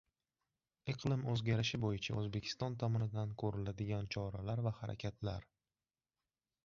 Iqlim 0.93 1.25
o‘zgarishi 1.33 1.79
bo‘yicha 1.83 2.17
O‘zbekiston 2.21 2.77
tomonidan 2.85 3.35
ko‘riladigan 3.45 4.09
choralar 4.17 4.67
va 4.69 4.75
harakatlar 4.81 5.47